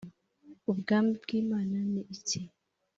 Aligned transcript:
“Ubwami 0.71 1.11
bw’Imana 1.23 1.75
ni 1.91 2.01
iki?” 2.15 2.39